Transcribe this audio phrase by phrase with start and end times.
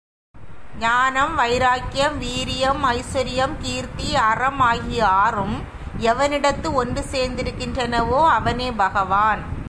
[0.79, 5.63] ஞானம், வைராக்கியம், வீரியம், ஐசுவரியம், கீர்த்தி, அறம் ஆகிய ஆறும்
[5.99, 9.59] எவனிடத்து ஒன்று சேர்ந்திருக்கின்றனவோ அவனே பகவான்.